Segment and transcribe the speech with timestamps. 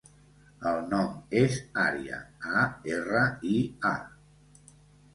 [0.69, 1.11] El nom
[1.43, 2.23] és Aria:
[2.63, 2.67] a,
[2.97, 3.55] erra, i,
[3.95, 4.77] a.